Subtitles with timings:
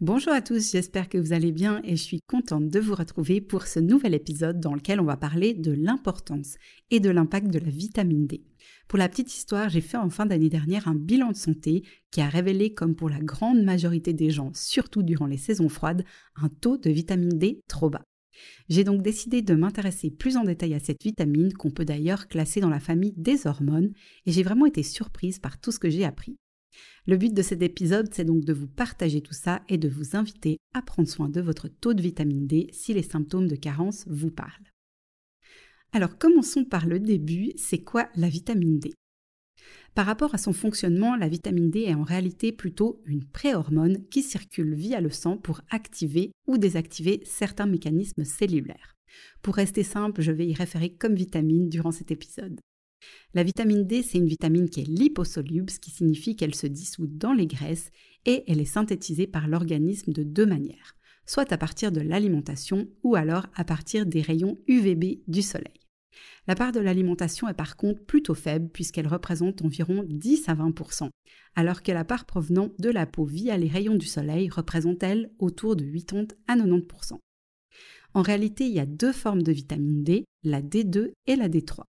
[0.00, 3.40] Bonjour à tous, j'espère que vous allez bien et je suis contente de vous retrouver
[3.40, 6.56] pour ce nouvel épisode dans lequel on va parler de l'importance
[6.90, 8.42] et de l'impact de la vitamine D.
[8.88, 12.20] Pour la petite histoire, j'ai fait en fin d'année dernière un bilan de santé qui
[12.20, 16.04] a révélé, comme pour la grande majorité des gens, surtout durant les saisons froides,
[16.42, 18.02] un taux de vitamine D trop bas.
[18.68, 22.60] J'ai donc décidé de m'intéresser plus en détail à cette vitamine qu'on peut d'ailleurs classer
[22.60, 23.92] dans la famille des hormones
[24.26, 26.36] et j'ai vraiment été surprise par tout ce que j'ai appris.
[27.06, 30.16] Le but de cet épisode, c'est donc de vous partager tout ça et de vous
[30.16, 34.04] inviter à prendre soin de votre taux de vitamine D si les symptômes de carence
[34.08, 34.72] vous parlent.
[35.92, 38.92] Alors commençons par le début, c'est quoi la vitamine D?
[39.94, 44.22] Par rapport à son fonctionnement, la vitamine D est en réalité plutôt une préhormone qui
[44.22, 48.96] circule via le sang pour activer ou désactiver certains mécanismes cellulaires.
[49.42, 52.60] Pour rester simple, je vais y référer comme vitamine durant cet épisode.
[53.34, 57.06] La vitamine D, c'est une vitamine qui est liposoluble, ce qui signifie qu'elle se dissout
[57.06, 57.90] dans les graisses
[58.26, 63.16] et elle est synthétisée par l'organisme de deux manières, soit à partir de l'alimentation ou
[63.16, 65.80] alors à partir des rayons UVB du soleil.
[66.46, 71.10] La part de l'alimentation est par contre plutôt faible puisqu'elle représente environ 10 à 20%
[71.56, 75.30] alors que la part provenant de la peau via les rayons du soleil représente elle
[75.38, 77.18] autour de 80 à 90%
[78.14, 81.82] En réalité, il y a deux formes de vitamine D, la D2 et la D3.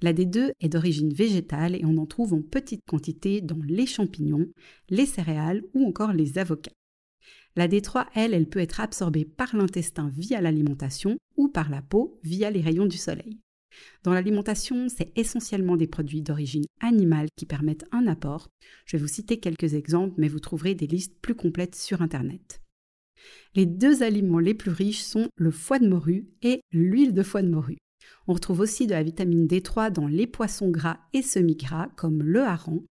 [0.00, 4.46] La D2 est d'origine végétale et on en trouve en petite quantité dans les champignons,
[4.88, 6.72] les céréales ou encore les avocats.
[7.56, 12.20] La D3, elle, elle peut être absorbée par l'intestin via l'alimentation ou par la peau
[12.22, 13.40] via les rayons du soleil.
[14.02, 18.48] Dans l'alimentation, c'est essentiellement des produits d'origine animale qui permettent un apport.
[18.86, 22.60] Je vais vous citer quelques exemples, mais vous trouverez des listes plus complètes sur Internet.
[23.54, 27.42] Les deux aliments les plus riches sont le foie de morue et l'huile de foie
[27.42, 27.78] de morue.
[28.26, 32.42] On retrouve aussi de la vitamine D3 dans les poissons gras et semi-gras comme le
[32.42, 32.84] hareng,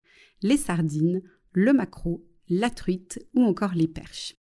[0.42, 1.22] les sardines,
[1.52, 4.34] le maquereau, la truite ou encore les perches.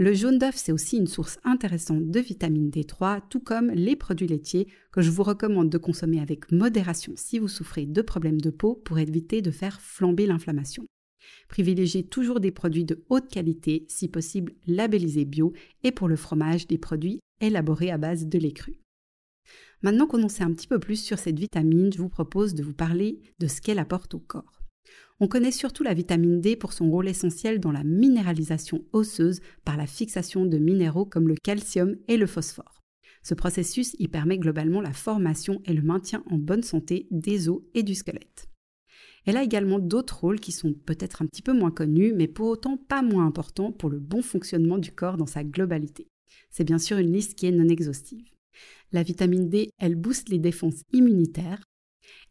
[0.00, 4.28] Le jaune d'œuf, c'est aussi une source intéressante de vitamine D3, tout comme les produits
[4.28, 8.50] laitiers que je vous recommande de consommer avec modération si vous souffrez de problèmes de
[8.50, 10.86] peau pour éviter de faire flamber l'inflammation.
[11.48, 16.68] Privilégiez toujours des produits de haute qualité, si possible labellisés bio, et pour le fromage,
[16.68, 18.78] des produits élaborés à base de lait cru.
[19.82, 22.62] Maintenant qu'on en sait un petit peu plus sur cette vitamine, je vous propose de
[22.62, 24.62] vous parler de ce qu'elle apporte au corps.
[25.20, 29.76] On connaît surtout la vitamine D pour son rôle essentiel dans la minéralisation osseuse par
[29.76, 32.82] la fixation de minéraux comme le calcium et le phosphore.
[33.22, 37.60] Ce processus y permet globalement la formation et le maintien en bonne santé des os
[37.74, 38.48] et du squelette.
[39.26, 42.46] Elle a également d'autres rôles qui sont peut-être un petit peu moins connus, mais pour
[42.46, 46.08] autant pas moins importants pour le bon fonctionnement du corps dans sa globalité.
[46.50, 48.24] C'est bien sûr une liste qui est non exhaustive.
[48.92, 51.62] La vitamine D, elle booste les défenses immunitaires,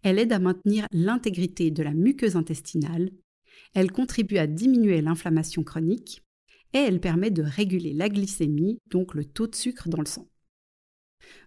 [0.02, 3.12] elle aide à maintenir l'intégrité de la muqueuse intestinale,
[3.74, 6.24] elle contribue à diminuer l'inflammation chronique
[6.74, 10.28] et elle permet de réguler la glycémie, donc le taux de sucre dans le sang.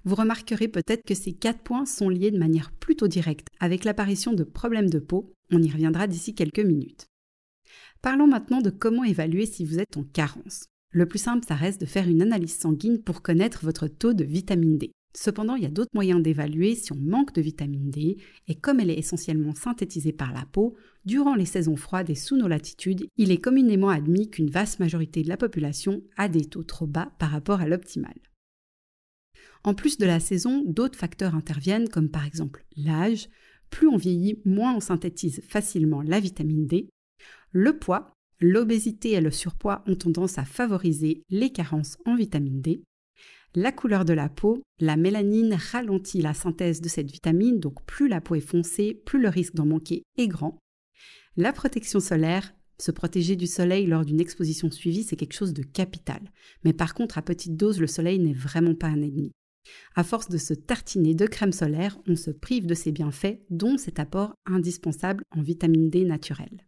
[0.04, 4.32] Vous remarquerez peut-être que ces quatre points sont liés de manière plutôt directe avec l'apparition
[4.32, 7.06] de problèmes de peau, on y reviendra d'ici quelques minutes.
[8.02, 10.64] Parlons maintenant de comment évaluer si vous êtes en carence.
[10.92, 14.24] Le plus simple, ça reste de faire une analyse sanguine pour connaître votre taux de
[14.24, 14.90] vitamine D.
[15.12, 18.78] Cependant, il y a d'autres moyens d'évaluer si on manque de vitamine D, et comme
[18.78, 23.06] elle est essentiellement synthétisée par la peau, durant les saisons froides et sous nos latitudes,
[23.16, 27.12] il est communément admis qu'une vaste majorité de la population a des taux trop bas
[27.18, 28.14] par rapport à l'optimal.
[29.64, 33.28] En plus de la saison, d'autres facteurs interviennent, comme par exemple l'âge.
[33.68, 36.88] Plus on vieillit, moins on synthétise facilement la vitamine D.
[37.52, 42.82] Le poids, l'obésité et le surpoids ont tendance à favoriser les carences en vitamine D.
[43.56, 48.06] La couleur de la peau, la mélanine ralentit la synthèse de cette vitamine, donc plus
[48.06, 50.60] la peau est foncée, plus le risque d'en manquer est grand.
[51.36, 55.64] La protection solaire, se protéger du soleil lors d'une exposition suivie, c'est quelque chose de
[55.64, 56.20] capital.
[56.64, 59.32] Mais par contre, à petite dose, le soleil n'est vraiment pas un ennemi.
[59.96, 63.76] À force de se tartiner de crème solaire, on se prive de ses bienfaits, dont
[63.78, 66.66] cet apport indispensable en vitamine D naturelle.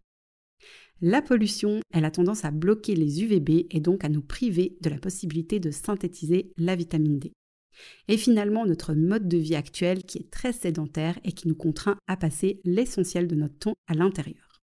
[1.00, 4.88] La pollution, elle a tendance à bloquer les UVB et donc à nous priver de
[4.88, 7.32] la possibilité de synthétiser la vitamine D.
[8.08, 11.96] Et finalement, notre mode de vie actuel qui est très sédentaire et qui nous contraint
[12.06, 14.60] à passer l'essentiel de notre temps à l'intérieur.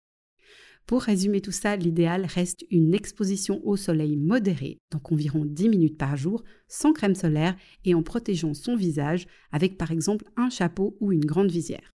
[0.86, 5.98] Pour résumer tout ça, l'idéal reste une exposition au soleil modérée, donc environ 10 minutes
[5.98, 7.56] par jour, sans crème solaire
[7.86, 11.93] et en protégeant son visage avec par exemple un chapeau ou une grande visière.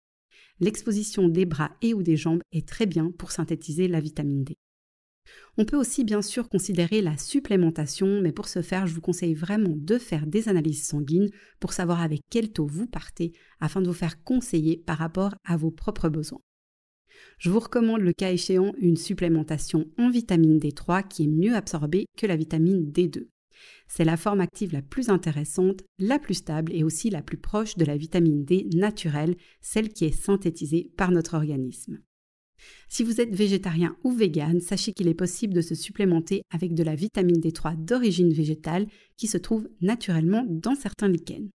[0.60, 4.56] L'exposition des bras et ou des jambes est très bien pour synthétiser la vitamine D.
[5.56, 9.34] On peut aussi bien sûr considérer la supplémentation, mais pour ce faire, je vous conseille
[9.34, 11.30] vraiment de faire des analyses sanguines
[11.60, 15.56] pour savoir avec quel taux vous partez afin de vous faire conseiller par rapport à
[15.56, 16.40] vos propres besoins.
[17.38, 22.06] Je vous recommande le cas échéant une supplémentation en vitamine D3 qui est mieux absorbée
[22.16, 23.26] que la vitamine D2.
[23.88, 27.76] C'est la forme active la plus intéressante, la plus stable et aussi la plus proche
[27.76, 32.00] de la vitamine D naturelle, celle qui est synthétisée par notre organisme.
[32.88, 36.82] Si vous êtes végétarien ou vegan, sachez qu'il est possible de se supplémenter avec de
[36.82, 38.86] la vitamine D3 d'origine végétale
[39.16, 41.50] qui se trouve naturellement dans certains lichens.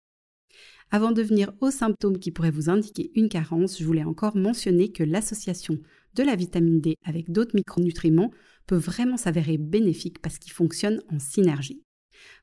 [0.90, 4.90] Avant de venir aux symptômes qui pourraient vous indiquer une carence, je voulais encore mentionner
[4.90, 5.80] que l'association
[6.16, 8.32] de la vitamine D avec d'autres micronutriments
[8.68, 11.84] peut vraiment s'avérer bénéfique parce qu'il fonctionne en synergie.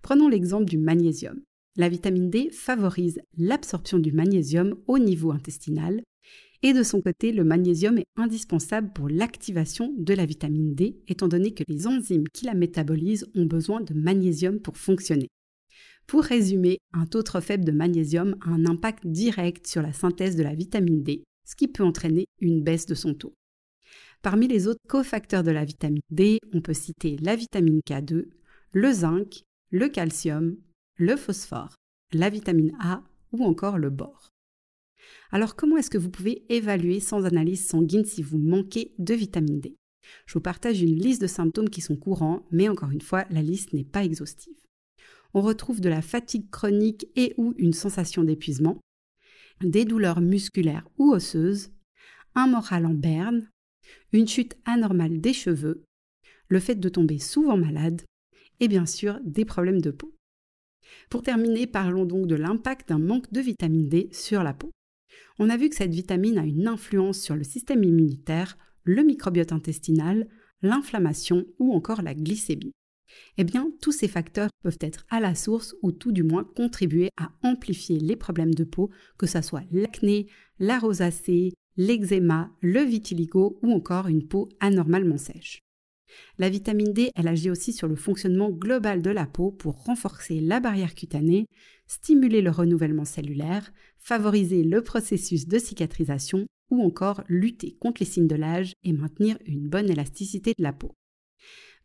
[0.02, 1.40] Prenons l'exemple du magnésium.
[1.76, 6.02] La vitamine D favorise l'absorption du magnésium au niveau intestinal
[6.66, 11.28] et de son côté, le magnésium est indispensable pour l'activation de la vitamine D, étant
[11.28, 15.28] donné que les enzymes qui la métabolisent ont besoin de magnésium pour fonctionner.
[16.06, 20.36] Pour résumer, un taux trop faible de magnésium a un impact direct sur la synthèse
[20.36, 23.34] de la vitamine D, ce qui peut entraîner une baisse de son taux.
[24.22, 28.24] Parmi les autres cofacteurs de la vitamine D, on peut citer la vitamine K2,
[28.72, 29.42] le zinc,
[29.74, 30.56] le calcium,
[30.98, 31.74] le phosphore,
[32.12, 34.28] la vitamine A ou encore le bore.
[35.32, 39.58] Alors comment est-ce que vous pouvez évaluer sans analyse sanguine si vous manquez de vitamine
[39.58, 39.74] D?
[40.26, 43.42] Je vous partage une liste de symptômes qui sont courants, mais encore une fois, la
[43.42, 44.54] liste n'est pas exhaustive.
[45.32, 48.80] On retrouve de la fatigue chronique et ou une sensation d'épuisement,
[49.60, 51.72] des douleurs musculaires ou osseuses,
[52.36, 53.50] un moral en berne,
[54.12, 55.82] une chute anormale des cheveux,
[56.46, 58.02] le fait de tomber souvent malade
[58.64, 60.14] et bien sûr des problèmes de peau.
[61.10, 64.70] Pour terminer, parlons donc de l'impact d'un manque de vitamine D sur la peau.
[65.38, 69.52] On a vu que cette vitamine a une influence sur le système immunitaire, le microbiote
[69.52, 70.28] intestinal,
[70.62, 72.72] l'inflammation ou encore la glycémie.
[73.36, 77.10] Eh bien, tous ces facteurs peuvent être à la source ou tout du moins contribuer
[77.18, 80.26] à amplifier les problèmes de peau, que ce soit l'acné,
[80.58, 85.63] la rosacée, l'eczéma, le vitiligo ou encore une peau anormalement sèche.
[86.38, 90.40] La vitamine D, elle agit aussi sur le fonctionnement global de la peau pour renforcer
[90.40, 91.46] la barrière cutanée,
[91.86, 98.28] stimuler le renouvellement cellulaire, favoriser le processus de cicatrisation ou encore lutter contre les signes
[98.28, 100.94] de l'âge et maintenir une bonne élasticité de la peau.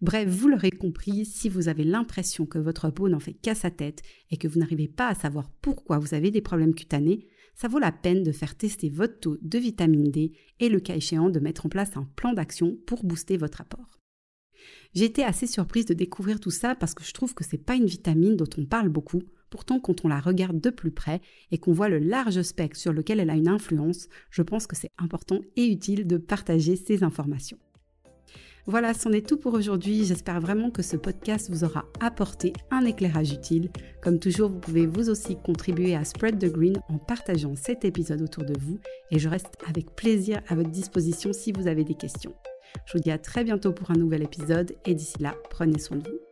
[0.01, 3.69] Bref, vous l'aurez compris, si vous avez l'impression que votre peau n'en fait qu'à sa
[3.69, 7.67] tête et que vous n'arrivez pas à savoir pourquoi vous avez des problèmes cutanés, ça
[7.67, 10.31] vaut la peine de faire tester votre taux de vitamine D
[10.61, 13.99] et le cas échéant de mettre en place un plan d'action pour booster votre apport.
[14.93, 17.75] J'ai été assez surprise de découvrir tout ça parce que je trouve que c'est pas
[17.75, 19.21] une vitamine dont on parle beaucoup.
[19.49, 21.21] Pourtant, quand on la regarde de plus près
[21.51, 24.75] et qu'on voit le large spectre sur lequel elle a une influence, je pense que
[24.75, 27.57] c'est important et utile de partager ces informations.
[28.69, 30.05] Voilà, c'en est tout pour aujourd'hui.
[30.05, 33.71] J'espère vraiment que ce podcast vous aura apporté un éclairage utile.
[33.99, 38.21] Comme toujours, vous pouvez vous aussi contribuer à Spread the Green en partageant cet épisode
[38.21, 38.77] autour de vous
[39.09, 42.35] et je reste avec plaisir à votre disposition si vous avez des questions.
[42.85, 45.97] Je vous dis à très bientôt pour un nouvel épisode et d'ici là, prenez soin
[45.97, 46.28] de vous.